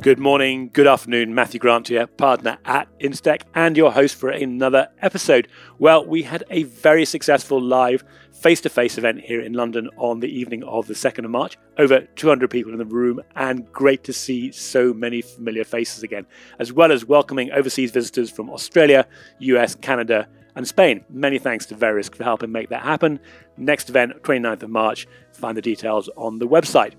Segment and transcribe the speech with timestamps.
[0.00, 1.34] Good morning, good afternoon.
[1.34, 5.46] Matthew Grant here, partner at Instech, and your host for another episode.
[5.78, 8.02] Well, we had a very successful live
[8.32, 11.58] face to face event here in London on the evening of the 2nd of March.
[11.76, 16.24] Over 200 people in the room, and great to see so many familiar faces again,
[16.58, 19.06] as well as welcoming overseas visitors from Australia,
[19.40, 20.26] US, Canada,
[20.56, 21.04] and Spain.
[21.10, 23.20] Many thanks to Verisk for helping make that happen.
[23.58, 25.06] Next event, 29th of March.
[25.34, 26.94] Find the details on the website.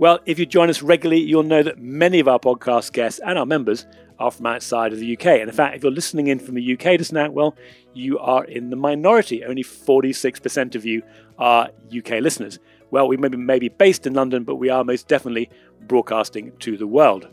[0.00, 3.38] Well, if you join us regularly, you'll know that many of our podcast guests and
[3.38, 3.84] our members
[4.18, 5.26] are from outside of the UK.
[5.26, 7.54] And in fact, if you're listening in from the UK just now, well,
[7.92, 9.44] you are in the minority.
[9.44, 11.02] Only 46% of you
[11.38, 12.58] are UK listeners.
[12.90, 15.50] Well, we may be, may be based in London, but we are most definitely
[15.82, 17.28] broadcasting to the world.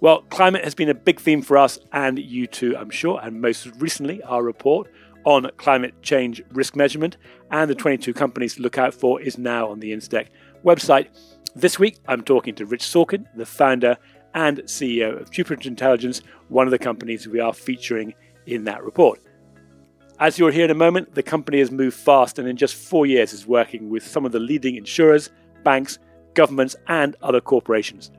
[0.00, 3.18] Well, climate has been a big theme for us and you too, I'm sure.
[3.24, 4.88] And most recently, our report
[5.24, 7.16] on climate change risk measurement
[7.50, 10.28] and the 22 companies to look out for is now on the Instech
[10.64, 11.08] website.
[11.54, 13.96] This week, I'm talking to Rich Sorkin, the founder
[14.34, 18.14] and CEO of Jupiter Intelligence, one of the companies we are featuring
[18.46, 19.20] in that report.
[20.18, 23.04] As you'll hear in a moment, the company has moved fast and in just four
[23.06, 25.30] years is working with some of the leading insurers,
[25.62, 25.98] banks,
[26.34, 28.10] governments, and other corporations.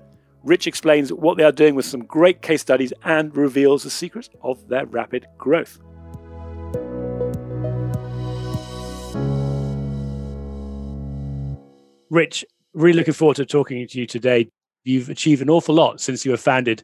[0.44, 4.30] Rich explains what they are doing with some great case studies and reveals the secrets
[4.44, 5.80] of their rapid growth.
[12.10, 14.50] Rich, really looking forward to talking to you today.
[14.84, 16.84] You've achieved an awful lot since you were founded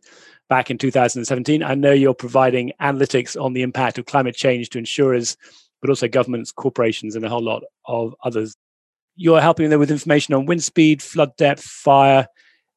[0.50, 1.64] back in 2017.
[1.64, 5.38] I know you're providing analytics on the impact of climate change to insurers,
[5.82, 8.56] but also governments, corporations, and a whole lot of others.
[9.16, 12.26] You're helping them with information on wind speed, flood depth, fire,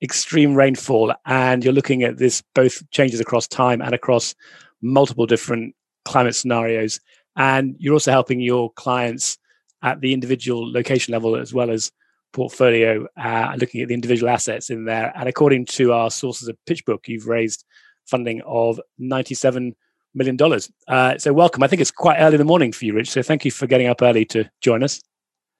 [0.02, 4.34] extreme rainfall, and you're looking at this both changes across time and across
[4.82, 7.00] multiple different climate scenarios.
[7.36, 9.38] And you're also helping your clients
[9.82, 11.90] at the individual location level as well as
[12.34, 15.12] portfolio, uh, looking at the individual assets in there.
[15.16, 17.64] And according to our sources of PitchBook, you've raised
[18.04, 19.74] funding of $97
[20.14, 20.38] million.
[20.86, 21.62] Uh, so, welcome.
[21.62, 23.10] I think it's quite early in the morning for you, Rich.
[23.10, 25.00] So, thank you for getting up early to join us.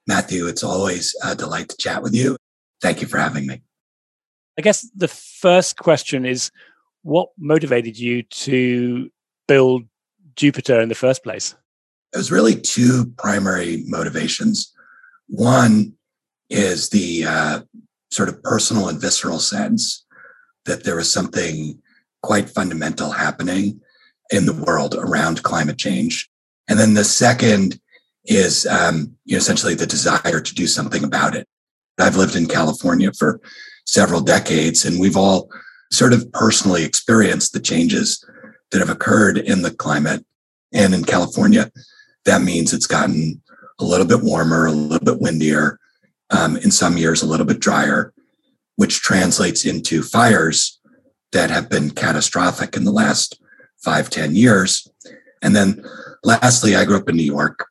[0.07, 2.37] Matthew, it's always a delight to chat with you.
[2.83, 3.63] Thank you for having me.
[4.59, 6.51] I guess the first question is
[7.03, 9.11] what motivated you to
[9.49, 9.85] build
[10.37, 11.55] Jupiter in the first place?
[12.13, 14.73] It was really two primary motivations.
[15.29, 15.95] One
[16.55, 17.61] is the uh,
[18.11, 20.07] sort of personal and visceral sense
[20.65, 21.79] that there is something
[22.23, 23.81] quite fundamental happening
[24.31, 26.31] in the world around climate change.
[26.69, 27.79] And then the second
[28.25, 31.47] is um, you know, essentially the desire to do something about it.
[31.99, 33.41] I've lived in California for
[33.87, 35.51] several decades, and we've all
[35.93, 38.25] sort of personally experienced the changes
[38.71, 40.25] that have occurred in the climate.
[40.73, 41.71] And in California,
[42.25, 43.43] that means it's gotten
[43.79, 45.79] a little bit warmer, a little bit windier,
[46.35, 48.13] um, in some years a little bit drier,
[48.77, 50.81] which translates into fires
[51.33, 53.41] that have been catastrophic in the last
[53.83, 54.89] five, ten years.
[55.43, 55.85] And then
[56.23, 57.67] lastly, I grew up in New York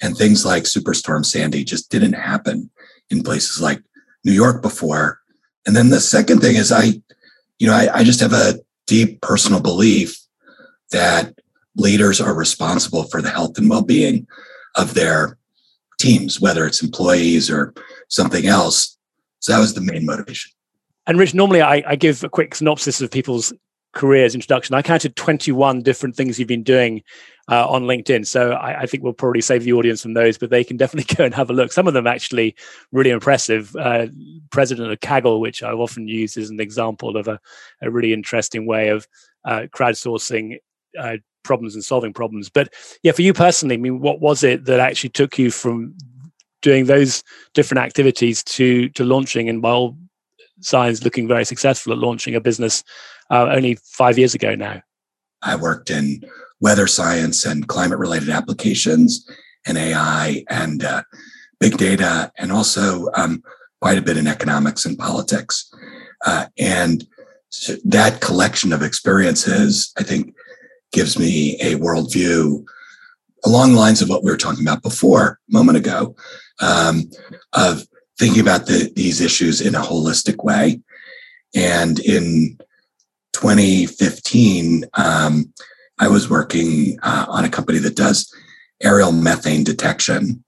[0.00, 2.70] and things like Superstorm Sandy just didn't happen
[3.10, 3.82] in places like
[4.24, 5.20] New York before.
[5.66, 7.02] And then the second thing is I,
[7.58, 10.18] you know, I, I just have a deep personal belief
[10.90, 11.34] that
[11.76, 14.26] leaders are responsible for the health and well-being
[14.76, 15.36] of their
[16.00, 17.74] teams, whether it's employees or
[18.08, 18.96] something else.
[19.40, 20.52] So that was the main motivation.
[21.06, 23.52] And Rich, normally I, I give a quick synopsis of people's
[23.92, 24.74] careers introduction.
[24.74, 27.02] I counted 21 different things you've been doing
[27.50, 28.26] uh, on LinkedIn.
[28.26, 31.12] So I, I, think we'll probably save the audience from those, but they can definitely
[31.16, 31.72] go and have a look.
[31.72, 32.54] Some of them actually
[32.92, 33.74] really impressive.
[33.74, 34.06] Uh,
[34.50, 37.40] President of Kaggle, which I've often used as an example of a,
[37.82, 39.08] a really interesting way of
[39.44, 40.58] uh, crowdsourcing
[40.98, 42.48] uh, problems and solving problems.
[42.48, 45.94] But yeah, for you personally, I mean, what was it that actually took you from
[46.62, 47.22] doing those
[47.54, 49.96] different activities to to launching and by all
[50.60, 52.84] signs looking very successful at launching a business
[53.30, 54.82] uh, only five years ago now?
[55.42, 56.22] I worked in
[56.60, 59.26] weather science and climate related applications
[59.66, 61.02] and AI and uh,
[61.58, 63.42] big data and also um,
[63.80, 65.72] quite a bit in economics and politics.
[66.26, 67.06] Uh, and
[67.48, 70.34] so that collection of experiences, I think,
[70.92, 72.64] gives me a worldview
[73.44, 76.14] along lines of what we were talking about before a moment ago
[76.60, 77.10] um,
[77.52, 77.86] of
[78.18, 80.80] thinking about the, these issues in a holistic way.
[81.54, 82.58] And in
[83.32, 85.52] 2015, um,
[85.98, 88.32] I was working uh, on a company that does
[88.82, 90.44] aerial methane detection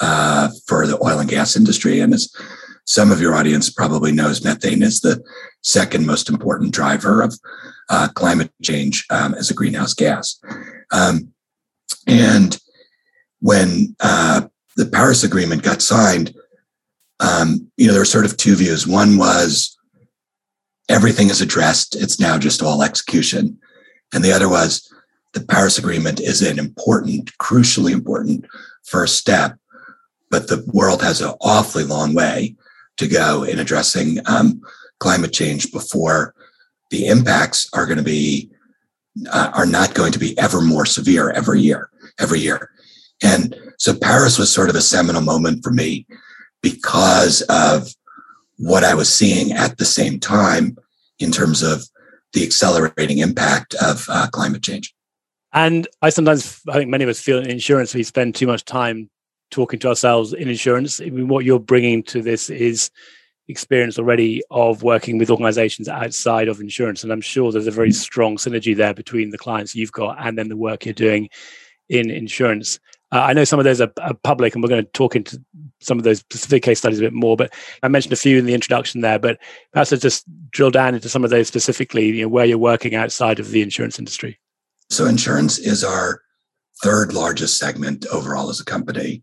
[0.00, 2.00] uh, for the oil and gas industry.
[2.00, 2.32] And as
[2.84, 5.22] some of your audience probably knows, methane is the
[5.62, 7.38] second most important driver of
[7.88, 10.40] uh, climate change um, as a greenhouse gas.
[10.92, 11.32] Um,
[12.06, 12.58] and
[13.40, 14.42] when uh,
[14.76, 16.34] the Paris Agreement got signed,
[17.20, 18.86] um, you know, there were sort of two views.
[18.86, 19.76] One was
[20.88, 21.96] everything is addressed.
[21.96, 23.58] It's now just all execution.
[24.12, 24.92] And the other was
[25.32, 28.46] the Paris Agreement is an important, crucially important
[28.84, 29.56] first step,
[30.30, 32.56] but the world has an awfully long way
[32.98, 34.60] to go in addressing um,
[34.98, 36.34] climate change before
[36.92, 38.50] the impacts are going to be
[39.30, 42.70] uh, are not going to be ever more severe every year, every year.
[43.22, 46.06] And so Paris was sort of a seminal moment for me
[46.62, 47.88] because of
[48.58, 50.76] what I was seeing at the same time
[51.18, 51.82] in terms of
[52.32, 54.94] the accelerating impact of uh, climate change.
[55.52, 58.64] And I sometimes, I think many of us feel in insurance, we spend too much
[58.64, 59.10] time
[59.50, 61.00] talking to ourselves in insurance.
[61.00, 62.90] I mean, what you're bringing to this is
[63.52, 67.04] experience already of working with organizations outside of insurance.
[67.04, 70.36] And I'm sure there's a very strong synergy there between the clients you've got and
[70.36, 71.28] then the work you're doing
[71.88, 72.80] in insurance.
[73.12, 75.40] Uh, I know some of those are, are, public, and we're going to talk into
[75.80, 77.36] some of those specific case studies a bit more.
[77.36, 77.52] But
[77.82, 79.18] I mentioned a few in the introduction there.
[79.18, 79.38] But
[79.72, 82.94] perhaps let's just drill down into some of those specifically, you know, where you're working
[82.94, 84.40] outside of the insurance industry.
[84.88, 86.22] So, insurance is our
[86.82, 89.22] third largest segment overall as a company,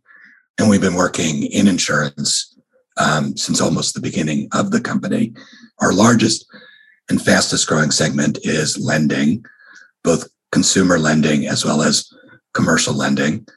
[0.59, 2.55] and we've been working in insurance
[2.99, 5.33] um, since almost the beginning of the company.
[5.79, 6.45] Our largest
[7.09, 9.45] and fastest growing segment is lending,
[10.03, 12.11] both consumer lending as well as
[12.53, 13.47] commercial lending.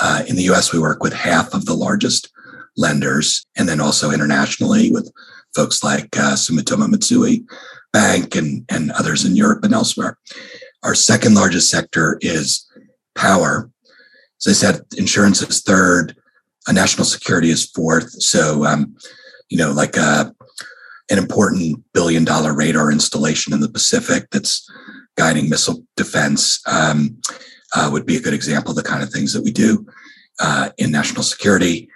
[0.00, 2.30] Uh, in the US, we work with half of the largest
[2.76, 5.10] lenders, and then also internationally with
[5.54, 7.44] folks like uh, Sumitomo Mitsui
[7.92, 10.18] Bank and, and others in Europe and elsewhere.
[10.82, 12.66] Our second largest sector is
[13.14, 13.70] power.
[14.44, 16.16] As I said, insurance is third,
[16.70, 18.10] national security is fourth.
[18.22, 18.96] So, um,
[19.48, 20.30] you know, like a, uh,
[21.10, 24.68] an important billion dollar radar installation in the Pacific that's
[25.16, 27.18] guiding missile defense um,
[27.74, 29.84] uh, would be a good example of the kind of things that we do
[30.40, 31.88] uh, in national security,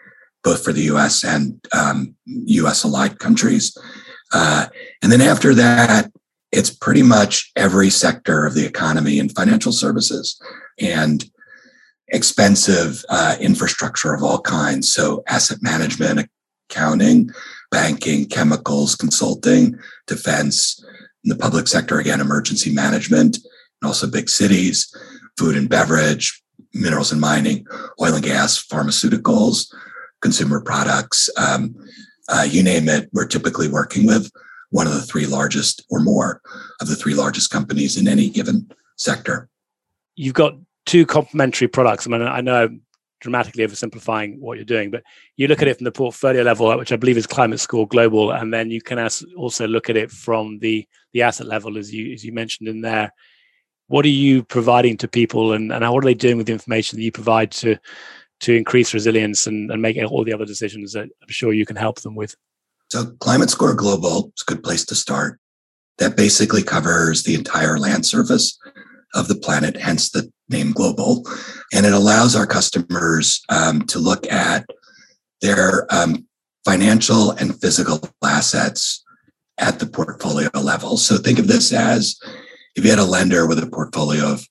[0.44, 3.76] both for the US and um, US allied countries.
[4.32, 4.66] Uh,
[5.02, 6.10] and then after that,
[6.52, 10.40] it's pretty much every sector of the economy and financial services.
[10.80, 11.24] And
[12.08, 14.92] expensive uh, infrastructure of all kinds.
[14.92, 16.28] So, asset management,
[16.70, 17.30] accounting,
[17.70, 20.82] banking, chemicals, consulting, defense,
[21.24, 24.94] in the public sector, again, emergency management, and also big cities,
[25.36, 26.40] food and beverage,
[26.72, 27.66] minerals and mining,
[28.00, 29.72] oil and gas, pharmaceuticals,
[30.20, 31.74] consumer products, um,
[32.28, 33.08] uh, you name it.
[33.12, 34.30] We're typically working with
[34.70, 36.40] one of the three largest or more
[36.80, 39.48] of the three largest companies in any given sector.
[40.16, 40.56] You've got
[40.86, 42.06] two complementary products.
[42.06, 42.80] I mean, I know I'm
[43.20, 45.02] dramatically oversimplifying what you're doing, but
[45.36, 48.30] you look at it from the portfolio level, which I believe is Climate Score Global,
[48.30, 48.98] and then you can
[49.36, 52.80] also look at it from the the asset level, as you as you mentioned in
[52.80, 53.12] there.
[53.88, 56.98] What are you providing to people, and, and what are they doing with the information
[56.98, 57.76] that you provide to
[58.40, 61.76] to increase resilience and, and making all the other decisions that I'm sure you can
[61.76, 62.36] help them with?
[62.88, 65.40] So, Climate Score Global is a good place to start.
[65.98, 68.58] That basically covers the entire land surface
[69.14, 71.24] of the planet, hence the name global.
[71.72, 74.66] And it allows our customers um, to look at
[75.40, 76.26] their um,
[76.64, 79.04] financial and physical assets
[79.58, 80.96] at the portfolio level.
[80.96, 82.18] So think of this as
[82.74, 84.46] if you had a lender with a portfolio of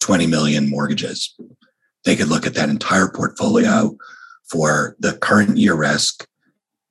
[0.00, 1.34] 20 million mortgages,
[2.04, 3.96] they could look at that entire portfolio
[4.48, 6.26] for the current year risk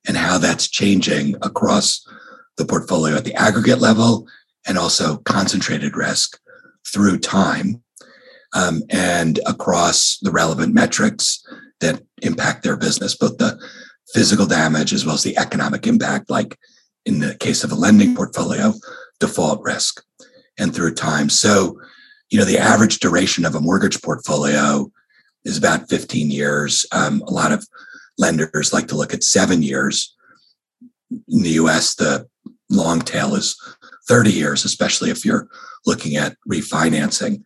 [0.06, 2.04] and how that's changing across
[2.56, 4.26] the portfolio at the aggregate level
[4.66, 6.38] and also concentrated risk
[6.92, 7.83] through time
[8.54, 11.44] um, and across the relevant metrics
[11.80, 13.58] that impact their business, both the
[14.12, 16.56] physical damage as well as the economic impact, like
[17.04, 18.72] in the case of a lending portfolio,
[19.20, 20.02] default risk
[20.58, 21.28] and through time.
[21.28, 21.80] So,
[22.30, 24.90] you know, the average duration of a mortgage portfolio
[25.44, 26.86] is about 15 years.
[26.92, 27.66] Um, a lot of
[28.18, 30.14] lenders like to look at seven years.
[31.28, 32.26] In the US, the
[32.70, 33.56] long tail is
[34.08, 35.48] 30 years, especially if you're
[35.86, 37.42] looking at refinancing.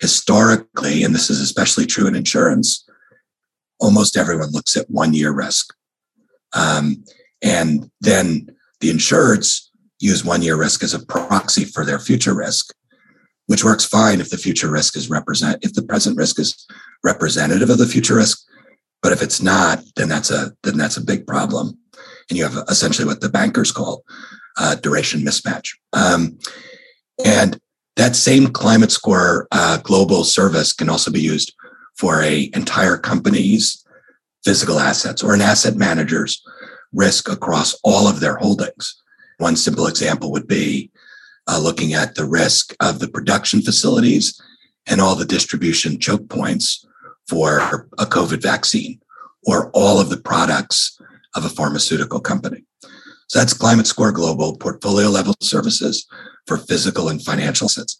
[0.00, 2.88] Historically, and this is especially true in insurance,
[3.78, 5.74] almost everyone looks at one year risk.
[6.52, 7.04] Um,
[7.42, 8.48] and then
[8.80, 12.74] the insureds use one year risk as a proxy for their future risk,
[13.46, 16.66] which works fine if the future risk is represent if the present risk is
[17.04, 18.42] representative of the future risk.
[19.02, 21.78] But if it's not, then that's a then that's a big problem.
[22.28, 24.04] And you have essentially what the bankers call
[24.58, 25.70] uh, duration mismatch.
[25.92, 26.38] Um,
[27.24, 27.58] and
[27.96, 31.54] that same climate score uh, global service can also be used
[31.96, 33.84] for a entire company's
[34.44, 36.42] physical assets or an asset manager's
[36.92, 39.00] risk across all of their holdings.
[39.38, 40.90] One simple example would be
[41.46, 44.40] uh, looking at the risk of the production facilities
[44.86, 46.84] and all the distribution choke points
[47.28, 49.00] for a COVID vaccine
[49.46, 50.98] or all of the products
[51.34, 52.64] of a pharmaceutical company.
[53.28, 56.06] So that's Climate Score Global portfolio level services
[56.50, 57.96] for physical and financial sense.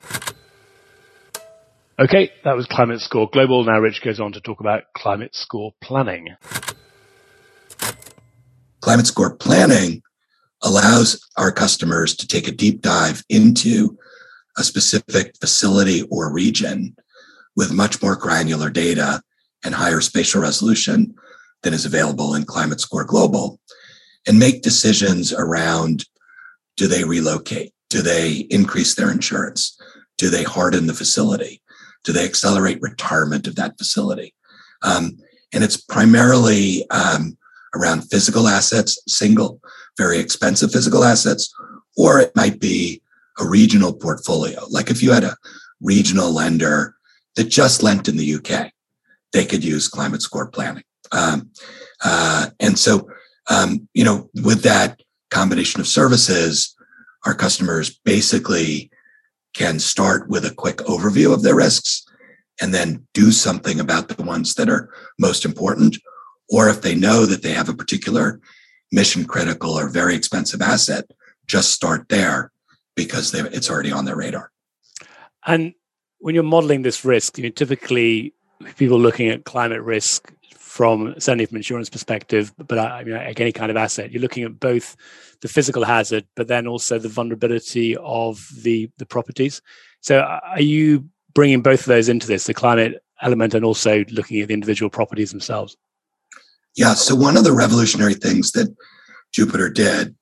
[2.00, 3.62] Okay, that was Climate Score Global.
[3.62, 6.34] Now Rich goes on to talk about Climate Score Planning.
[8.80, 10.02] Climate Score Planning
[10.62, 13.96] allows our customers to take a deep dive into
[14.58, 16.96] a specific facility or region
[17.54, 19.22] with much more granular data
[19.64, 21.14] and higher spatial resolution
[21.62, 23.60] than is available in Climate Score Global
[24.26, 26.04] and make decisions around
[26.76, 27.72] do they relocate?
[27.90, 29.78] Do they increase their insurance?
[30.16, 31.62] Do they harden the facility?
[32.04, 34.34] Do they accelerate retirement of that facility?
[34.82, 35.18] Um,
[35.52, 37.36] and it's primarily um,
[37.74, 39.60] around physical assets, single,
[39.98, 41.52] very expensive physical assets,
[41.96, 43.02] or it might be
[43.38, 44.64] a regional portfolio.
[44.70, 45.36] Like if you had a
[45.80, 46.94] regional lender
[47.36, 48.72] that just lent in the UK,
[49.32, 50.84] they could use climate score planning.
[51.12, 51.50] Um,
[52.04, 53.08] uh, and so,
[53.48, 56.74] um, you know, with that combination of services,
[57.26, 58.90] our customers basically
[59.54, 62.04] can start with a quick overview of their risks
[62.60, 65.96] and then do something about the ones that are most important.
[66.48, 68.40] Or if they know that they have a particular
[68.92, 71.04] mission critical or very expensive asset,
[71.46, 72.52] just start there
[72.96, 74.50] because it's already on their radar.
[75.46, 75.74] And
[76.18, 78.34] when you're modeling this risk, you know, typically
[78.76, 83.52] people looking at climate risk from certainly from insurance perspective, but I mean, like any
[83.52, 84.96] kind of asset, you're looking at both
[85.40, 89.62] the physical hazard, but then also the vulnerability of the the properties.
[90.00, 94.04] So, uh, are you bringing both of those into this, the climate element, and also
[94.10, 95.76] looking at the individual properties themselves?
[96.76, 96.94] Yeah.
[96.94, 98.74] So, one of the revolutionary things that
[99.32, 100.14] Jupiter did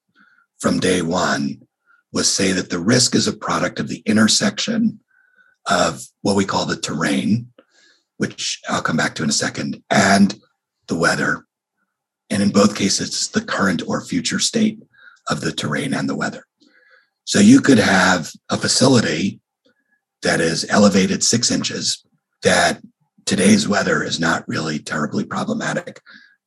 [0.59, 1.61] from day one
[2.13, 5.01] was say that the risk is a product of the intersection
[5.67, 7.53] of what we call the terrain,
[8.17, 10.39] which I'll come back to in a second, and
[10.87, 11.47] the weather.
[12.31, 14.79] And in both cases, the current or future state
[15.29, 16.45] of the terrain and the weather.
[17.25, 19.41] So you could have a facility
[20.23, 22.05] that is elevated six inches
[22.43, 22.81] that
[23.27, 26.01] today's weather is not really terribly problematic,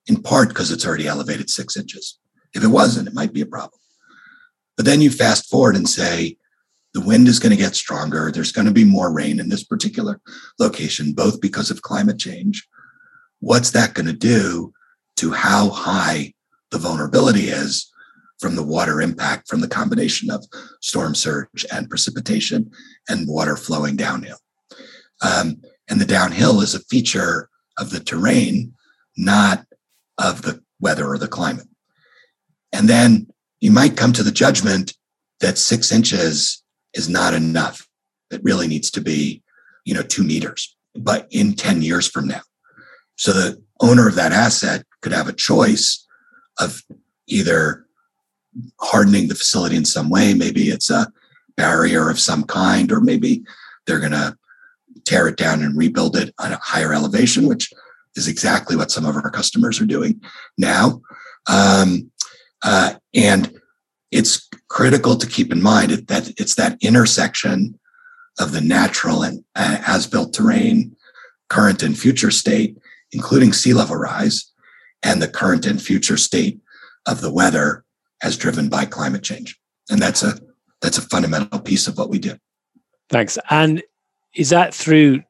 [0.08, 2.18] in part because it's already elevated six inches.
[2.54, 3.80] If it wasn't, it might be a problem.
[4.76, 6.38] But then you fast forward and say,
[6.94, 8.32] the wind is going to get stronger.
[8.32, 10.20] There's going to be more rain in this particular
[10.60, 12.68] location, both because of climate change.
[13.40, 14.74] What's that going to do
[15.18, 16.34] to how high
[16.72, 17.91] the vulnerability is
[18.42, 20.46] from the water impact from the combination of
[20.82, 22.72] storm surge and precipitation
[23.08, 24.40] and water flowing downhill?
[25.22, 28.74] Um, and the downhill is a feature of the terrain,
[29.16, 29.66] not
[30.18, 31.68] of the weather or the climate.
[32.74, 33.28] And then
[33.60, 34.94] you might come to the judgment
[35.40, 37.88] that six inches is not enough.
[38.32, 39.44] It really needs to be,
[39.86, 42.42] you know, two meters, but in 10 years from now.
[43.18, 46.08] So the owner of that asset could have a choice
[46.60, 46.82] of
[47.28, 47.86] either
[48.80, 50.34] hardening the facility in some way.
[50.34, 51.12] Maybe it's a
[51.58, 53.44] barrier of some kind, or maybe
[53.86, 54.38] they're going to
[55.06, 57.72] tear it down and rebuild it at a higher elevation, which
[58.16, 60.22] is exactly what some of our customers are doing
[60.58, 61.02] now.
[61.50, 62.12] Um,
[62.62, 63.54] uh, and
[64.12, 67.80] it's critical to keep in mind that it's that intersection
[68.40, 70.96] of the natural and uh, as built terrain,
[71.50, 72.78] current and future state,
[73.12, 74.52] including sea level rise,
[75.04, 76.60] and the current and future state
[77.08, 77.84] of the weather
[78.24, 79.60] as driven by climate change.
[79.90, 80.40] And that's a
[80.82, 82.36] that's a fundamental piece of what we do.
[83.10, 83.38] Thanks.
[83.50, 83.84] And
[84.36, 85.22] is that through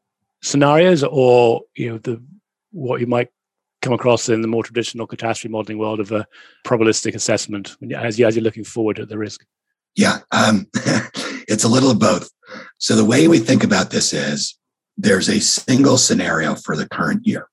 [0.42, 2.22] scenarios or you know the
[2.72, 3.30] what you might
[3.82, 6.26] come across in the more traditional catastrophe modeling world of a
[6.66, 9.44] probabilistic assessment as, you, as you're looking forward at the risk?
[9.96, 10.68] Yeah, um,
[11.48, 12.30] it's a little of both.
[12.78, 14.58] So the way we think about this is
[14.98, 17.50] there's a single scenario for the current year,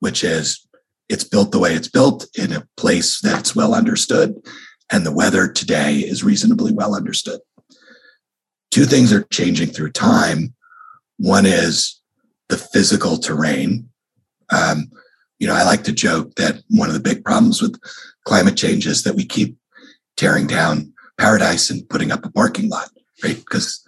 [0.00, 0.66] which is
[1.08, 4.34] it's built the way it's built in a place that's well understood,
[4.90, 7.40] and the weather today is reasonably well understood.
[8.70, 10.54] Two things are changing through time.
[11.18, 12.00] One is
[12.48, 13.88] the physical terrain.
[14.50, 14.90] Um,
[15.38, 17.78] you know, I like to joke that one of the big problems with
[18.24, 19.56] climate change is that we keep
[20.16, 22.90] tearing down paradise and putting up a parking lot,
[23.22, 23.36] right?
[23.36, 23.86] Because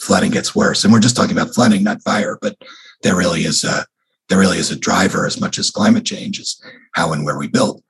[0.00, 0.84] flooding gets worse.
[0.84, 2.56] And we're just talking about flooding, not fire, but
[3.02, 3.86] there really is a
[4.28, 6.62] there really is a driver as much as climate change is
[6.92, 7.82] how and where we build.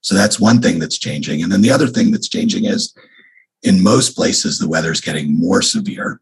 [0.00, 1.42] So that's one thing that's changing.
[1.42, 2.94] And then the other thing that's changing is
[3.62, 6.20] in most places, the weather is getting more severe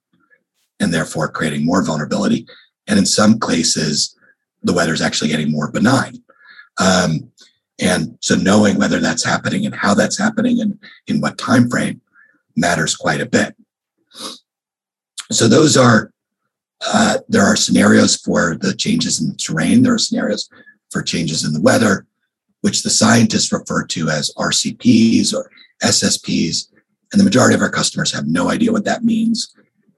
[0.80, 2.46] and therefore creating more vulnerability.
[2.86, 4.16] And in some places,
[4.62, 6.22] the weather is actually getting more benign.
[6.78, 7.30] Um,
[7.78, 12.00] and so knowing whether that's happening and how that's happening and in what time frame
[12.56, 13.54] matters quite a bit.
[15.30, 16.12] So those are
[16.84, 19.82] uh, there are scenarios for the changes in the terrain.
[19.82, 20.48] There are scenarios
[20.90, 22.06] for changes in the weather,
[22.60, 25.50] which the scientists refer to as RCPs or
[25.82, 26.68] SSPs,
[27.12, 29.54] and the majority of our customers have no idea what that means.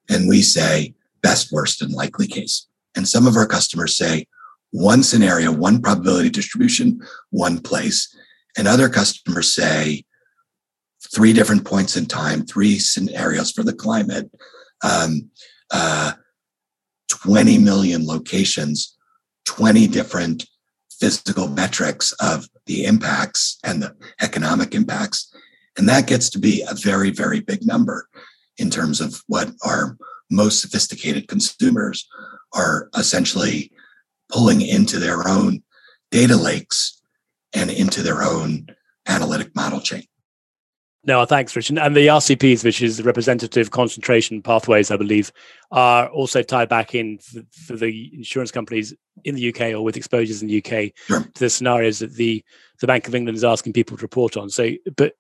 [0.09, 2.67] And we say best, worst, and likely case.
[2.95, 4.27] And some of our customers say
[4.71, 8.15] one scenario, one probability distribution, one place.
[8.57, 10.05] And other customers say
[11.15, 14.31] three different points in time, three scenarios for the climate,
[14.83, 15.31] um,
[15.71, 16.13] uh,
[17.23, 18.97] 20 million locations,
[19.45, 20.47] 20 different
[20.91, 25.33] physical metrics of the impacts and the economic impacts.
[25.77, 28.09] And that gets to be a very, very big number
[28.57, 29.97] in terms of what our
[30.31, 32.09] most sophisticated consumers
[32.53, 33.71] are essentially
[34.31, 35.63] pulling into their own
[36.11, 37.01] data lakes
[37.55, 38.67] and into their own
[39.07, 40.05] analytic model chain.
[41.05, 41.79] No, thanks, Richard.
[41.79, 45.33] And the RCPs, which is the representative concentration pathways, I believe,
[45.71, 48.93] are also tied back in for, the insurance companies
[49.25, 51.21] in the UK or with exposures in the UK sure.
[51.23, 52.45] to the scenarios that the
[52.81, 54.51] the Bank of England is asking people to report on.
[54.51, 55.15] So, but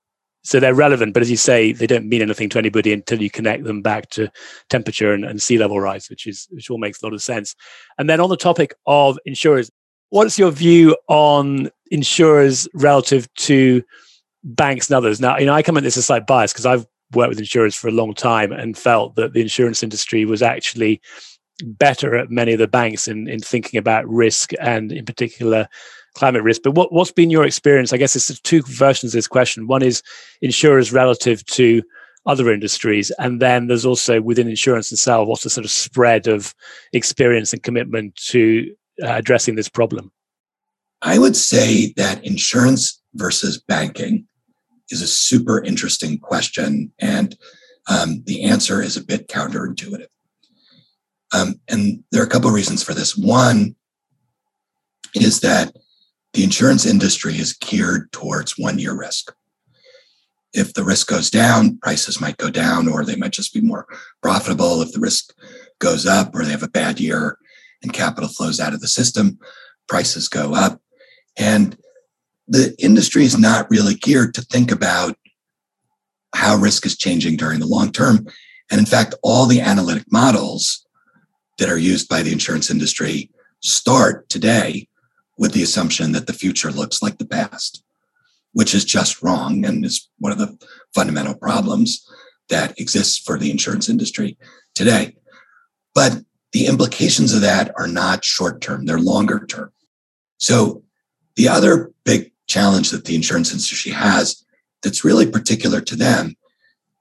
[0.45, 3.31] so they're relevant, but as you say, they don't mean anything to anybody until you
[3.31, 4.31] connect them back to
[4.71, 7.55] temperature and, and sea level rise, which is which all makes a lot of sense.
[7.99, 9.71] And then on the topic of insurers,
[10.11, 13.83] what's your view on insurers relative to
[14.49, 15.21] banks and others?
[15.21, 17.75] Now, you know, I come at this as slight bias because I've worked with insurers
[17.75, 21.01] for a long time and felt that the insurance industry was actually
[21.63, 25.69] better at many of the banks in, in thinking about risk and in particular
[26.15, 26.63] climate risk.
[26.63, 27.93] But what, what's been your experience?
[27.93, 29.67] I guess there's two versions of this question.
[29.67, 30.03] One is
[30.43, 31.83] insurers relative to
[32.27, 33.11] other industries.
[33.19, 36.55] And then there's also within insurance itself, what's the sort of spread of
[36.93, 40.13] experience and commitment to uh, addressing this problem?
[41.03, 44.28] I would say that insurance versus banking
[44.91, 46.93] is a super interesting question.
[46.99, 47.37] And
[47.89, 50.07] um, the answer is a bit counterintuitive.
[51.33, 53.17] Um, and there are a couple of reasons for this.
[53.17, 53.77] One
[55.15, 55.75] is that
[56.33, 59.35] the insurance industry is geared towards one year risk.
[60.55, 63.87] If the risk goes down, prices might go down, or they might just be more
[64.23, 64.81] profitable.
[64.81, 65.35] If the risk
[65.79, 67.39] goes up, or they have a bad year
[67.83, 69.39] and capital flows out of the system,
[69.89, 70.81] prices go up.
[71.37, 71.77] And
[72.49, 75.17] the industry is not really geared to think about
[76.35, 78.27] how risk is changing during the long term.
[78.71, 80.87] And in fact, all the analytic models
[81.59, 83.31] that are used by the insurance industry
[83.61, 84.89] start today
[85.37, 87.85] with the assumption that the future looks like the past,
[88.53, 90.59] which is just wrong and is one of the
[90.95, 92.07] fundamental problems
[92.49, 94.37] that exists for the insurance industry
[94.75, 95.17] today.
[95.95, 99.73] But the implications of that are not short term, they're longer term.
[100.39, 100.83] So
[101.37, 104.45] the other big challenge that the insurance industry has
[104.83, 106.35] that's really particular to them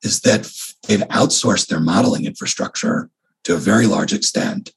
[0.04, 0.50] is that
[0.88, 3.10] they've outsourced their modeling infrastructure
[3.44, 4.72] to a very large extent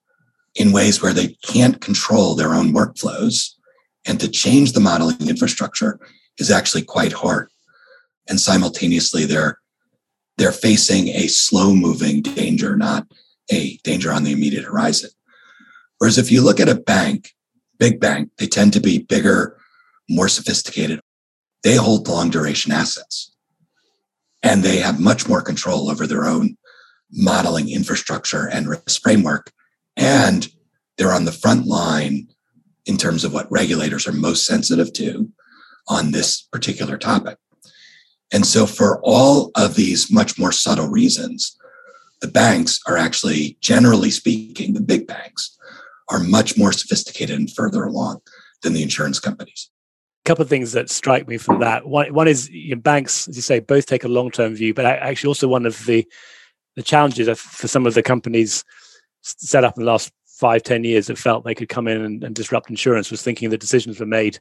[0.55, 3.55] in ways where they can't control their own workflows.
[4.07, 6.01] And to change the modeling infrastructure
[6.39, 7.51] is actually quite hard.
[8.29, 9.59] And simultaneously, they're
[10.39, 13.07] they're facing a slow moving danger, not
[13.53, 15.11] a danger on the immediate horizon.
[15.99, 17.35] Whereas if you look at a bank,
[17.79, 19.60] big bank, they tend to be bigger,
[20.11, 21.01] more sophisticated.
[21.63, 23.35] They hold long duration assets
[24.43, 26.57] and they have much more control over their own
[27.11, 29.51] modeling infrastructure and risk framework
[29.97, 30.49] and
[30.97, 32.29] they're on the front line
[32.87, 35.31] in terms of what regulators are most sensitive to
[35.89, 37.39] on this particular topic.
[38.33, 41.57] And so, for all of these much more subtle reasons,
[42.21, 45.57] the banks are actually, generally speaking, the big banks
[46.09, 48.21] are much more sophisticated and further along
[48.63, 49.71] than the insurance companies.
[50.25, 51.87] Couple of things that strike me from that.
[51.87, 54.75] One, one is you know, banks, as you say, both take a long term view,
[54.75, 56.07] but actually, also one of the
[56.77, 58.65] the challenges for some of the companies
[59.23, 62.23] set up in the last five, ten years that felt they could come in and,
[62.23, 64.39] and disrupt insurance was thinking the decisions were made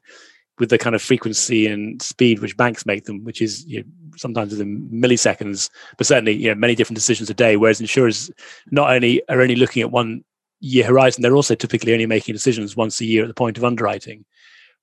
[0.59, 3.87] with the kind of frequency and speed which banks make them, which is you know,
[4.17, 7.55] sometimes within milliseconds, but certainly you know many different decisions a day.
[7.55, 8.29] Whereas insurers
[8.69, 10.23] not only are only looking at one
[10.59, 13.63] year horizon, they're also typically only making decisions once a year at the point of
[13.63, 14.25] underwriting.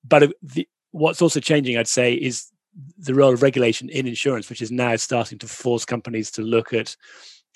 [0.04, 2.50] But uh, the, what's also changing, I'd say, is
[2.98, 6.72] the role of regulation in insurance, which is now starting to force companies to look
[6.72, 6.96] at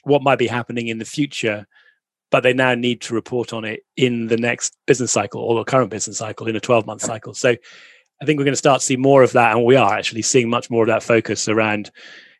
[0.04, 1.66] what might be happening in the future
[2.30, 5.64] but they now need to report on it in the next business cycle or the
[5.64, 7.34] current business cycle in a 12 month cycle.
[7.34, 9.56] So I think we're going to start to see more of that.
[9.56, 11.90] And we are actually seeing much more of that focus around,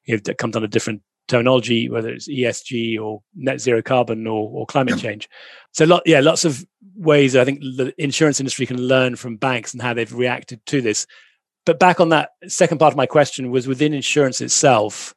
[0.04, 4.50] you know, that comes under different terminology, whether it's ESG or net zero carbon or,
[4.50, 5.28] or climate change.
[5.72, 6.64] So, lot, yeah, lots of
[6.96, 10.82] ways I think the insurance industry can learn from banks and how they've reacted to
[10.82, 11.06] this.
[11.64, 15.14] But back on that second part of my question was within insurance itself,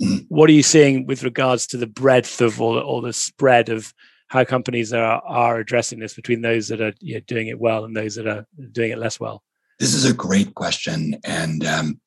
[0.00, 0.26] Mm.
[0.28, 3.94] What are you seeing with regards to the breadth of or, or the spread of
[4.28, 7.84] how companies are are addressing this between those that are you know, doing it well
[7.84, 9.42] and those that are doing it less well?
[9.78, 12.00] This is a great question, and um,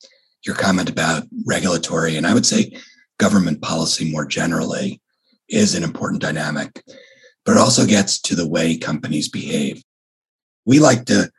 [0.44, 2.72] your comment about regulatory, and I would say
[3.20, 5.00] government policy more generally,
[5.50, 6.82] is an important dynamic,
[7.44, 9.82] but it also gets to the way companies behave.
[10.64, 11.30] We like to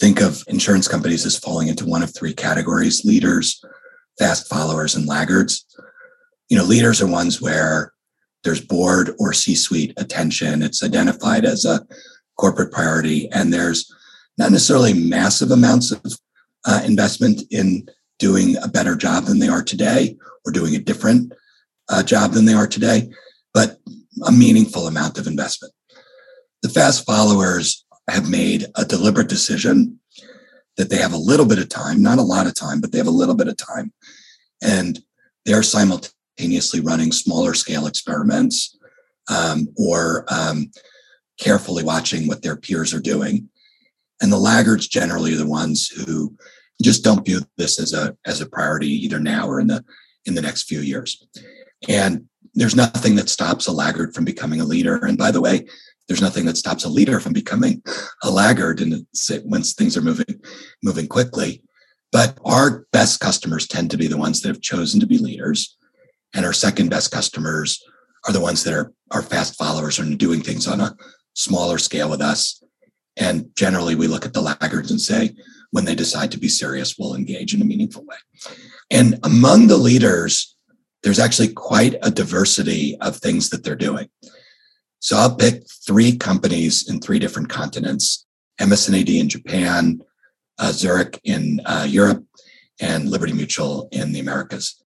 [0.00, 3.64] think of insurance companies as falling into one of three categories leaders,
[4.18, 5.64] fast followers, and laggards.
[6.48, 7.92] You know, leaders are ones where
[8.42, 11.86] there's board or C suite attention, it's identified as a
[12.36, 13.92] corporate priority, and there's
[14.36, 16.00] not necessarily massive amounts of
[16.64, 21.32] uh, investment in doing a better job than they are today or doing a different
[21.88, 23.10] uh, job than they are today,
[23.54, 23.78] but
[24.26, 25.72] a meaningful amount of investment.
[26.62, 30.00] The fast followers have made a deliberate decision
[30.76, 32.98] that they have a little bit of time, not a lot of time, but they
[32.98, 33.92] have a little bit of time.
[34.62, 35.00] And
[35.44, 38.76] they're simultaneously running smaller scale experiments
[39.28, 40.70] um, or um,
[41.38, 43.48] carefully watching what their peers are doing.
[44.20, 46.36] And the laggards generally are the ones who
[46.82, 49.84] just don't view this as a as a priority either now or in the
[50.26, 51.26] in the next few years.
[51.88, 54.96] And there's nothing that stops a laggard from becoming a leader.
[54.96, 55.66] And by the way,
[56.06, 57.82] there's nothing that stops a leader from becoming
[58.22, 59.06] a laggard and
[59.44, 60.40] once things are moving
[60.82, 61.62] moving quickly.
[62.10, 65.76] But our best customers tend to be the ones that have chosen to be leaders.
[66.34, 67.82] And our second best customers
[68.26, 70.96] are the ones that are, are fast followers and doing things on a
[71.34, 72.62] smaller scale with us.
[73.16, 75.34] And generally, we look at the laggards and say,
[75.70, 78.16] when they decide to be serious, we'll engage in a meaningful way.
[78.90, 80.56] And among the leaders,
[81.02, 84.08] there's actually quite a diversity of things that they're doing.
[85.00, 88.26] So I'll pick three companies in three different continents
[88.60, 90.00] MS&AD in Japan,
[90.58, 92.24] uh, Zurich in uh, Europe,
[92.80, 94.82] and Liberty Mutual in the Americas.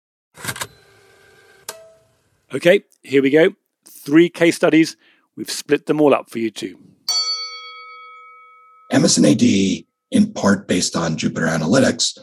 [2.53, 3.55] Okay, here we go.
[3.87, 4.97] Three case studies.
[5.37, 6.79] We've split them all up for you too.
[8.93, 12.19] MS&AD, in part based on Jupiter Analytics,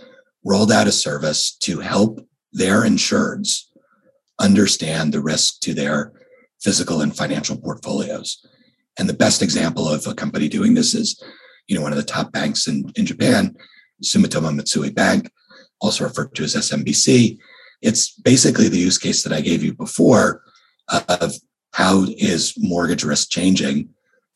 [0.46, 3.64] rolled out a service to help their insureds
[4.40, 6.14] understand the risk to their
[6.62, 8.46] physical and financial portfolios.
[8.98, 11.22] And the best example of a company doing this is,
[11.68, 13.56] you know, one of the top banks in, in Japan,
[14.04, 15.30] Sumitomo Mitsui Bank,
[15.82, 17.38] also referred to as SMBC.
[17.82, 20.44] It's basically the use case that I gave you before
[20.90, 21.34] of
[21.74, 23.90] how is mortgage risk changing,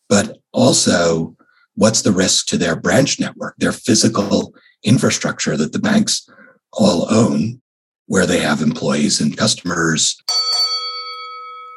[0.07, 1.35] but also
[1.75, 6.29] what's the risk to their branch network, their physical infrastructure that the banks
[6.71, 7.61] all own,
[8.07, 10.21] where they have employees and customers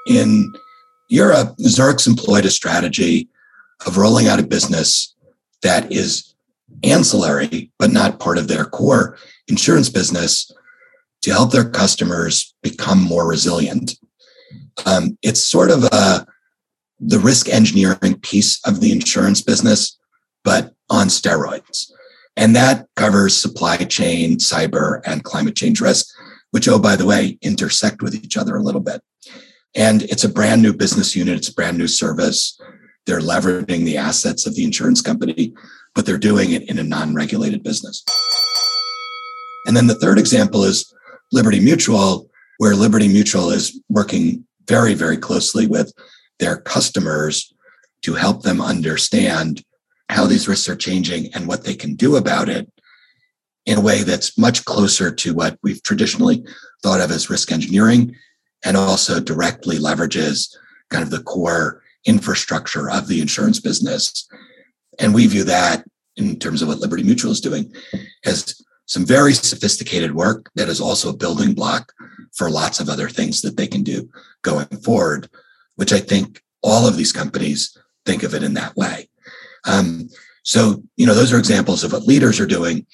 [0.07, 0.53] in
[1.09, 3.29] Europe, Zurich's employed a strategy
[3.87, 5.15] of rolling out a business
[5.63, 6.35] that is
[6.83, 10.51] ancillary, but not part of their core insurance business
[11.23, 13.99] to help their customers become more resilient.
[14.85, 16.27] Um, it's sort of a,
[16.99, 19.99] the risk engineering piece of the insurance business,
[20.45, 21.91] but on steroids.
[22.37, 26.07] And that covers supply chain, cyber, and climate change risk,
[26.51, 29.03] which, oh, by the way, intersect with each other a little bit.
[29.75, 32.59] And it's a brand new business unit, it's a brand new service.
[33.07, 35.55] They're leveraging the assets of the insurance company,
[35.95, 38.05] but they're doing it in a non regulated business.
[39.67, 40.93] And then the third example is
[41.33, 42.29] Liberty Mutual,
[42.59, 45.93] where Liberty Mutual is working very, very closely with
[46.38, 47.53] their customers
[48.03, 49.62] to help them understand
[50.09, 52.70] how these risks are changing and what they can do about it
[53.64, 56.44] in a way that's much closer to what we've traditionally
[56.83, 58.14] thought of as risk engineering
[58.64, 60.55] and also directly leverages
[60.90, 64.29] kind of the core infrastructure of the insurance business.
[65.01, 65.85] And we view that
[66.16, 67.72] in terms of what Liberty Mutual is doing
[68.25, 71.92] as some very sophisticated work that is also a building block
[72.35, 74.09] for lots of other things that they can do
[74.42, 75.29] going forward,
[75.77, 79.09] which I think all of these companies think of it in that way.
[79.65, 80.09] Um,
[80.43, 82.87] so, you know, those are examples of what leaders are doing.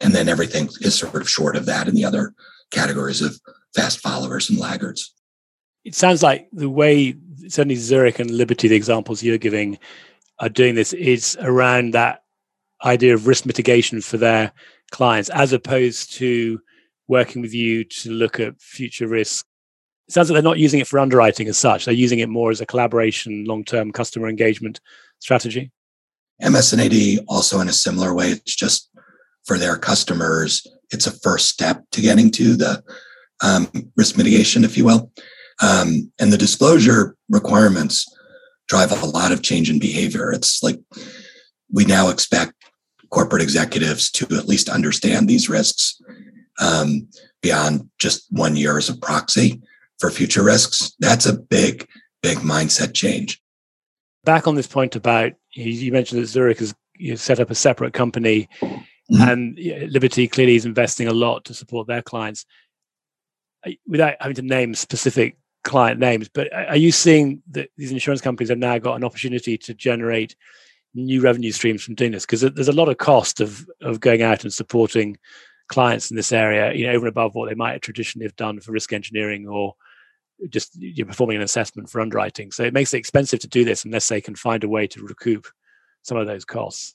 [0.00, 2.34] And then everything is sort of short of that in the other
[2.70, 3.38] categories of
[3.74, 5.14] fast followers and laggards.
[5.84, 7.16] It sounds like the way
[7.48, 9.78] certainly Zurich and Liberty, the examples you're giving,
[10.38, 12.22] are doing this is around that
[12.84, 14.52] idea of risk mitigation for their
[14.90, 16.60] clients, as opposed to
[17.08, 19.46] working with you to look at future risk.
[20.10, 21.84] It sounds like they're not using it for underwriting as such.
[21.84, 24.80] They're using it more as a collaboration, long-term customer engagement
[25.20, 25.70] strategy.
[26.40, 28.30] MS&AD also in a similar way.
[28.30, 28.90] It's just
[29.44, 30.66] for their customers.
[30.90, 32.82] It's a first step to getting to the
[33.40, 35.12] um, risk mitigation, if you will.
[35.62, 38.12] Um, and the disclosure requirements
[38.66, 40.32] drive a lot of change in behavior.
[40.32, 40.80] It's like
[41.72, 42.54] we now expect
[43.10, 46.02] corporate executives to at least understand these risks
[46.60, 47.06] um,
[47.42, 49.62] beyond just one year as a proxy
[50.00, 50.92] for future risks.
[50.98, 51.86] That's a big,
[52.22, 53.40] big mindset change.
[54.24, 56.74] Back on this point about you mentioned that Zurich has
[57.16, 58.48] set up a separate company
[59.10, 59.28] Mm-hmm.
[59.28, 62.46] And Liberty clearly is investing a lot to support their clients.
[63.86, 68.48] Without having to name specific client names, but are you seeing that these insurance companies
[68.48, 70.34] have now got an opportunity to generate
[70.94, 72.24] new revenue streams from doing this?
[72.24, 75.18] Because there's a lot of cost of of going out and supporting
[75.68, 78.60] clients in this area, you know, over and above what they might traditionally have done
[78.60, 79.74] for risk engineering or
[80.48, 82.50] just you're performing an assessment for underwriting.
[82.52, 85.02] So it makes it expensive to do this unless they can find a way to
[85.02, 85.46] recoup
[86.02, 86.94] some of those costs.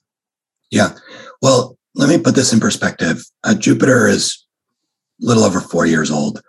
[0.72, 0.96] Yeah.
[1.42, 3.24] Well, let me put this in perspective.
[3.44, 4.46] Uh, Jupiter is
[5.22, 6.42] a little over four years old.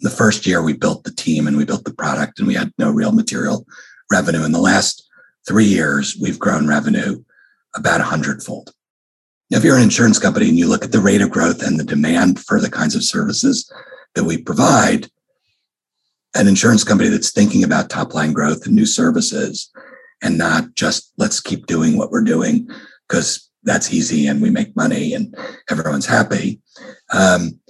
[0.00, 2.72] The first year we built the team and we built the product and we had
[2.78, 3.66] no real material
[4.10, 4.44] revenue.
[4.44, 5.08] In the last
[5.46, 7.22] three years, we've grown revenue
[7.74, 8.72] about a hundredfold.
[9.50, 11.84] If you're an insurance company and you look at the rate of growth and the
[11.84, 13.70] demand for the kinds of services
[14.14, 15.08] that we provide,
[16.36, 19.70] an insurance company that's thinking about top line growth and new services
[20.22, 22.68] and not just let's keep doing what we're doing
[23.08, 25.34] because that's easy and we make money and
[25.70, 26.60] everyone's happy.
[27.12, 27.60] Um,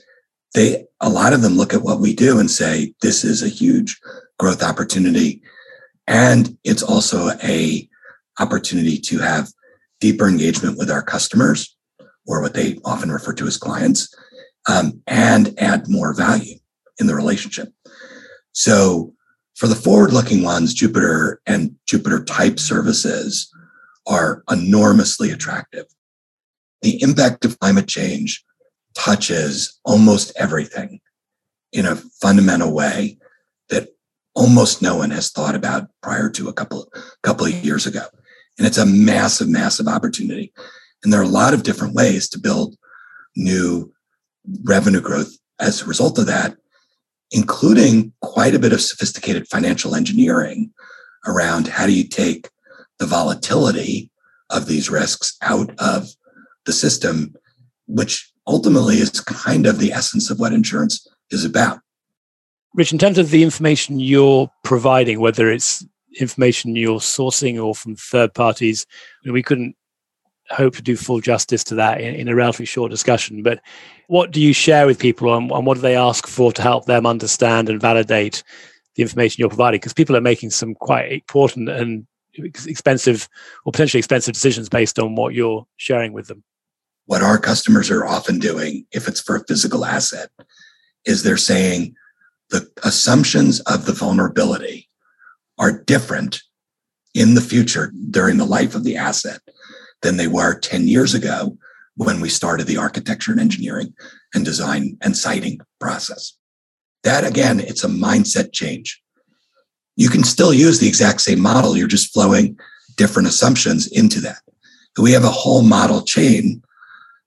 [0.55, 3.49] they a lot of them look at what we do and say this is a
[3.49, 4.01] huge
[4.39, 5.43] growth opportunity,
[6.07, 7.89] and it's also a
[8.39, 9.49] opportunity to have
[10.01, 11.77] deeper engagement with our customers,
[12.27, 14.15] or what they often refer to as clients,
[14.69, 16.57] um, and add more value
[16.99, 17.73] in the relationship.
[18.57, 19.13] So
[19.55, 23.53] for the forward looking ones, Jupiter and Jupiter type services
[24.07, 25.85] are enormously attractive.
[26.81, 28.43] The impact of climate change
[28.95, 31.01] touches almost everything
[31.75, 33.19] in a fundamental way
[33.69, 33.91] that
[34.35, 36.91] almost no one has thought about prior to a couple,
[37.23, 38.07] couple of years ago.
[38.57, 40.51] And it's a massive, massive opportunity.
[41.05, 42.75] And there are a lot of different ways to build
[43.37, 43.93] new
[44.65, 46.57] revenue growth as a result of that
[47.31, 50.73] including quite a bit of sophisticated financial engineering
[51.27, 52.49] around how do you take
[52.99, 54.11] the volatility
[54.51, 56.09] of these risks out of
[56.67, 57.35] the system,
[57.87, 61.81] which ultimately is kind of the essence of what insurance is about.
[62.75, 65.85] Rich, in terms of the information you're providing, whether it's
[66.21, 68.87] information you're sourcing or from third parties,
[69.25, 69.75] we couldn't
[70.51, 73.43] hope to do full justice to that in, in, a relatively short discussion.
[73.43, 73.61] But
[74.09, 76.87] what do you share with people and, and what do they ask for to help
[76.87, 78.43] them understand and validate
[78.95, 79.79] the information you're providing?
[79.81, 83.29] Because people are making some quite important and expensive
[83.65, 86.43] or potentially expensive decisions based on what you're sharing with them.
[87.07, 90.29] What our customers are often doing, if it's for a physical asset,
[91.05, 91.95] is they're saying
[92.51, 94.89] the assumptions of the vulnerability
[95.59, 96.43] are different
[97.15, 99.41] in the future during the life of the asset
[100.03, 101.57] than they were 10 years ago
[101.97, 103.95] when we started the architecture and engineering
[104.35, 106.37] and design and siting process.
[107.05, 109.03] That again, it's a mindset change.
[109.97, 112.59] You can still use the exact same model, you're just flowing
[112.97, 114.39] different assumptions into that.
[115.01, 116.63] We have a whole model chain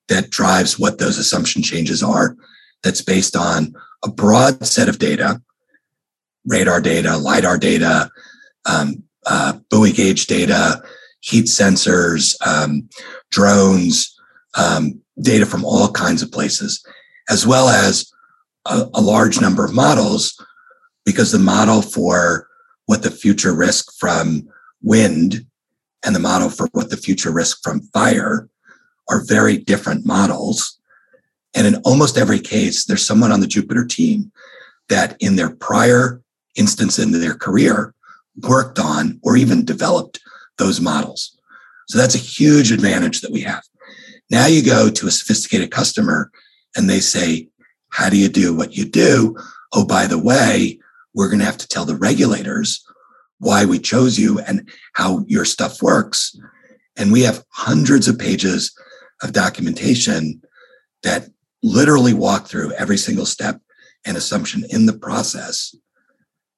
[0.07, 2.35] that drives what those assumption changes are,
[2.83, 5.41] that's based on a broad set of data
[6.45, 8.09] radar data, LIDAR data,
[8.65, 10.81] um, uh, buoy gauge data,
[11.21, 12.87] heat sensors, um,
[13.31, 14.15] drones,
[14.55, 16.83] um, data from all kinds of places,
[17.29, 18.11] as well as
[18.65, 20.39] a, a, large number of models,
[21.05, 22.47] because the model for
[22.85, 24.47] what the future risk from
[24.81, 25.45] wind
[26.05, 28.49] and the model for what the future risk from fire
[29.09, 30.79] are very different models.
[31.53, 34.31] And in almost every case, there's someone on the Jupiter team
[34.87, 36.21] that in their prior
[36.55, 37.93] instance in their career
[38.41, 40.19] worked on or even developed
[40.59, 41.35] those models.
[41.87, 43.63] So that's a huge advantage that we have.
[44.29, 46.31] Now you go to a sophisticated customer
[46.75, 47.49] and they say,
[47.89, 49.35] How do you do what you do?
[49.73, 50.79] Oh, by the way,
[51.15, 52.85] we're going to have to tell the regulators
[53.39, 56.37] why we chose you and how your stuff works.
[56.95, 58.75] And we have hundreds of pages
[59.23, 60.41] of documentation
[61.03, 61.29] that
[61.63, 63.59] literally walk through every single step
[64.05, 65.75] and assumption in the process.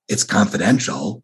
[0.08, 1.24] It's confidential.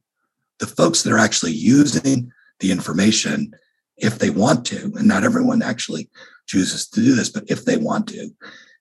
[0.60, 3.54] The folks that are actually using the information
[3.98, 6.10] if they want to, and not everyone actually
[6.46, 8.30] chooses to do this, but if they want to,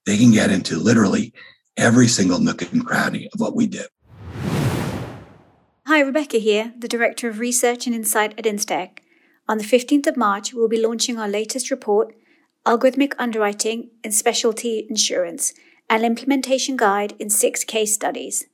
[0.05, 1.33] they can get into literally
[1.77, 3.85] every single nook and cranny of what we do.
[5.87, 8.99] Hi, Rebecca here, the Director of Research and Insight at Instech.
[9.49, 12.15] On the 15th of March, we'll be launching our latest report,
[12.67, 15.55] Algorithmic Underwriting in Specialty Insurance,
[15.89, 18.47] an implementation guide in six case studies.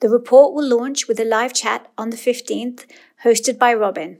[0.00, 2.84] The report will launch with a live chat on the 15th,
[3.24, 4.18] hosted by Robin.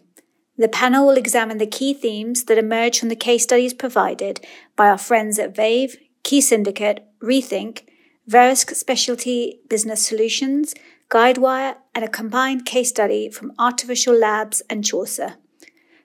[0.59, 4.40] The panel will examine the key themes that emerge from the case studies provided
[4.75, 7.83] by our friends at Vave, Ki Syndicate, Rethink,
[8.29, 10.75] Verisk Specialty Business Solutions,
[11.11, 15.35] Guidewire, and a combined case study from Artificial Labs and Chaucer.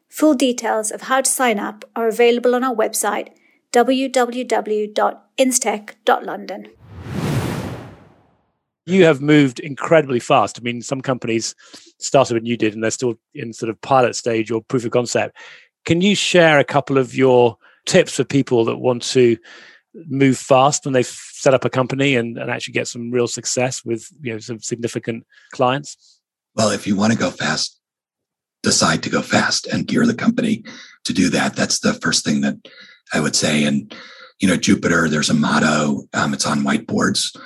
[0.09, 3.29] Full details of how to sign up are available on our website
[3.71, 6.67] www.instech.london.
[8.85, 10.59] You have moved incredibly fast.
[10.59, 11.55] I mean, some companies
[11.99, 14.91] started when you did, and they're still in sort of pilot stage or proof of
[14.91, 15.37] concept.
[15.85, 19.37] Can you share a couple of your tips for people that want to
[20.07, 23.83] move fast when they've set up a company and, and actually get some real success
[23.83, 26.19] with you know some significant clients?
[26.55, 27.79] Well, if you want to go fast,
[28.63, 30.63] decide to go fast and gear the company
[31.05, 31.55] to do that.
[31.55, 32.57] That's the first thing that
[33.13, 33.63] I would say.
[33.63, 33.93] And
[34.39, 36.07] you know, Jupiter, there's a motto.
[36.13, 37.37] Um, it's on whiteboards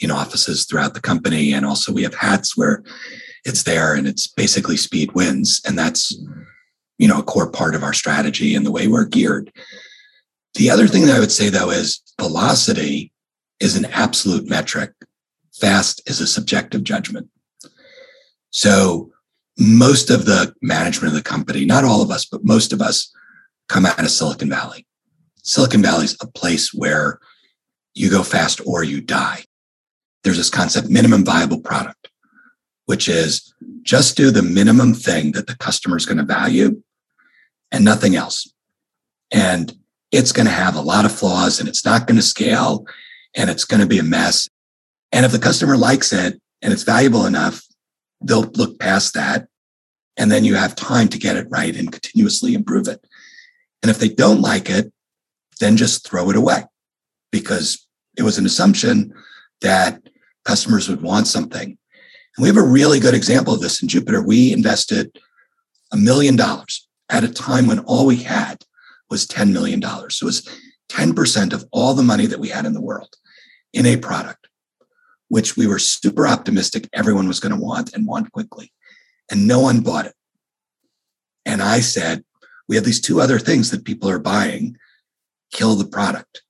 [0.00, 2.82] in offices throughout the company, and also we have hats where
[3.44, 6.12] it's there, and it's basically speed wins, and that's
[6.98, 9.52] you know a core part of our strategy and the way we're geared.
[10.54, 13.12] The other thing that I would say though is velocity
[13.60, 14.92] is an absolute metric.
[15.54, 17.28] Fast is a subjective judgment.
[18.50, 19.10] So
[19.58, 23.12] most of the management of the company, not all of us, but most of us
[23.68, 24.86] come out of Silicon Valley.
[25.42, 27.20] Silicon Valley is a place where
[27.94, 29.44] you go fast or you die.
[30.22, 32.08] There's this concept, minimum viable product,
[32.86, 36.82] which is just do the minimum thing that the customer is going to value
[37.72, 38.52] and nothing else.
[39.30, 39.72] And
[40.10, 42.84] it's going to have a lot of flaws and it's not going to scale
[43.34, 44.48] and it's going to be a mess.
[45.12, 47.62] And if the customer likes it and it's valuable enough,
[48.20, 49.46] they'll look past that.
[50.16, 53.04] And then you have time to get it right and continuously improve it.
[53.82, 54.92] And if they don't like it,
[55.60, 56.64] then just throw it away
[57.30, 57.86] because
[58.18, 59.14] it was an assumption
[59.60, 60.02] that
[60.44, 61.76] customers would want something.
[62.36, 64.22] And we have a really good example of this in Jupiter.
[64.22, 65.18] We invested
[65.92, 68.64] a million dollars at a time when all we had
[69.10, 69.82] was $10 million.
[69.82, 70.48] So it was
[70.90, 73.14] 10% of all the money that we had in the world
[73.72, 74.48] in a product,
[75.28, 78.72] which we were super optimistic everyone was going to want and want quickly.
[79.30, 80.14] And no one bought it.
[81.44, 82.24] And I said,
[82.68, 84.76] we have these two other things that people are buying,
[85.52, 86.42] kill the product.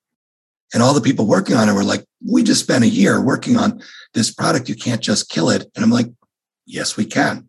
[0.72, 3.56] And all the people working on it were like, we just spent a year working
[3.56, 3.82] on
[4.14, 4.68] this product.
[4.68, 5.66] You can't just kill it.
[5.74, 6.06] And I'm like,
[6.66, 7.48] yes, we can.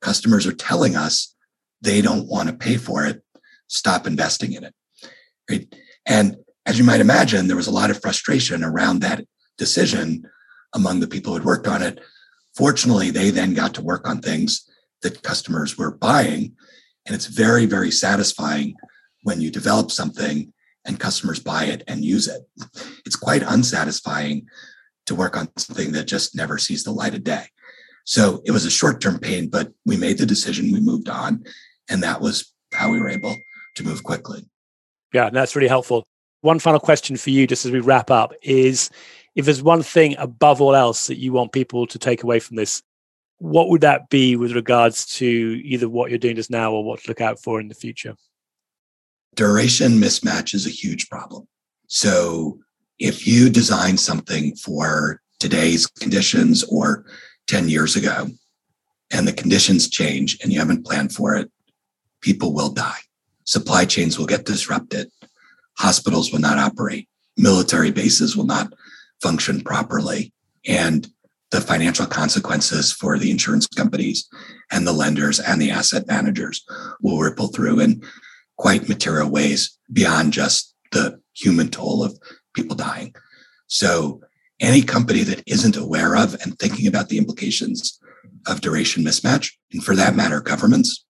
[0.00, 1.34] Customers are telling us
[1.80, 3.22] they don't want to pay for it
[3.72, 4.74] stop investing in it.
[5.50, 5.74] Right.
[6.06, 9.24] And as you might imagine, there was a lot of frustration around that
[9.56, 10.24] decision
[10.74, 11.98] among the people who had worked on it.
[12.54, 14.68] Fortunately, they then got to work on things
[15.00, 16.54] that customers were buying.
[17.06, 18.74] And it's very, very satisfying
[19.22, 20.52] when you develop something
[20.84, 22.42] and customers buy it and use it.
[23.06, 24.46] It's quite unsatisfying
[25.06, 27.46] to work on something that just never sees the light of day.
[28.04, 31.44] So it was a short term pain, but we made the decision, we moved on,
[31.88, 33.36] and that was how we were able
[33.76, 34.44] to move quickly.
[35.12, 36.04] Yeah, that's really helpful.
[36.40, 38.90] One final question for you, just as we wrap up, is
[39.36, 42.56] if there's one thing above all else that you want people to take away from
[42.56, 42.82] this,
[43.38, 47.00] what would that be with regards to either what you're doing just now or what
[47.00, 48.14] to look out for in the future?
[49.34, 51.46] Duration mismatch is a huge problem.
[51.86, 52.58] So
[52.98, 57.06] if you design something for today's conditions or
[57.46, 58.28] 10 years ago,
[59.12, 61.50] and the conditions change and you haven't planned for it,
[62.20, 63.00] people will die.
[63.44, 65.10] Supply chains will get disrupted,
[65.78, 68.72] hospitals will not operate, military bases will not
[69.20, 70.32] function properly,
[70.66, 71.08] and
[71.50, 74.28] the financial consequences for the insurance companies
[74.70, 76.64] and the lenders and the asset managers
[77.02, 77.80] will ripple through.
[77.80, 78.02] In
[78.56, 82.18] quite material ways beyond just the human toll of
[82.54, 83.14] people dying.
[83.66, 84.20] So,
[84.60, 87.98] any company that isn't aware of and thinking about the implications
[88.46, 91.04] of duration mismatch, and for that matter, governments,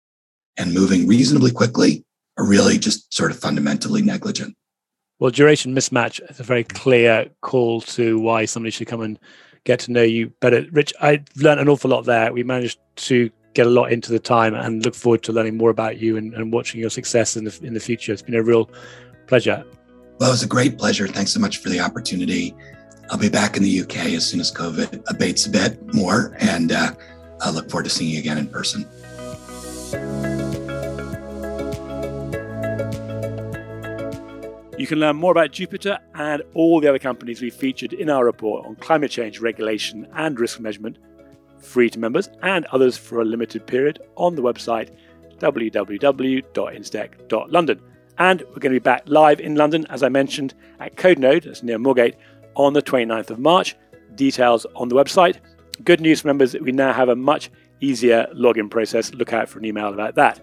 [0.56, 2.04] and moving reasonably quickly
[2.38, 4.56] are really just sort of fundamentally negligent.
[5.18, 9.18] Well, duration mismatch is a very clear call to why somebody should come and
[9.64, 10.66] get to know you better.
[10.72, 12.32] Rich, I learned an awful lot there.
[12.32, 15.70] We managed to get a lot into the time and look forward to learning more
[15.70, 18.12] about you and, and watching your success in the, in the future.
[18.12, 18.70] It's been a real
[19.26, 19.64] pleasure.
[20.18, 21.06] Well, it was a great pleasure.
[21.06, 22.54] Thanks so much for the opportunity.
[23.10, 26.72] I'll be back in the UK as soon as COVID abates a bit more, and
[26.72, 26.94] uh,
[27.40, 28.88] I look forward to seeing you again in person.
[34.78, 38.24] You can learn more about Jupiter and all the other companies we featured in our
[38.24, 40.98] report on climate change regulation and risk measurement,
[41.62, 44.90] free to members and others for a limited period on the website
[45.38, 47.80] www.instech.london.
[48.18, 51.44] And we're going to be back live in London, as I mentioned, at Code Node,
[51.44, 52.14] that's near Moorgate,
[52.54, 53.76] on the 29th of March.
[54.14, 55.38] Details on the website.
[55.82, 57.50] Good news for members that we now have a much
[57.80, 59.12] easier login process.
[59.14, 60.40] Look out for an email about that.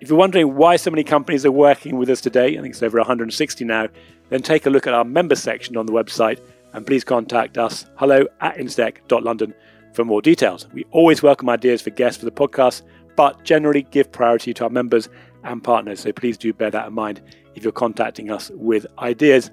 [0.00, 2.82] If you're wondering why so many companies are working with us today, I think it's
[2.82, 3.88] over 160 now,
[4.30, 6.40] then take a look at our member section on the website
[6.72, 9.54] and please contact us hello at instech.london
[9.98, 10.68] for more details.
[10.72, 12.82] We always welcome ideas for guests for the podcast,
[13.16, 15.08] but generally give priority to our members
[15.42, 15.98] and partners.
[15.98, 17.20] So please do bear that in mind
[17.56, 19.50] if you're contacting us with ideas.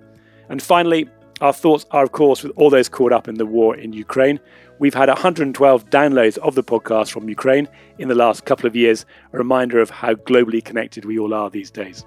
[0.50, 1.10] And finally,
[1.42, 4.40] our thoughts are, of course, with all those caught up in the war in Ukraine.
[4.78, 7.68] We've had 112 downloads of the podcast from Ukraine
[7.98, 11.50] in the last couple of years, a reminder of how globally connected we all are
[11.50, 12.06] these days.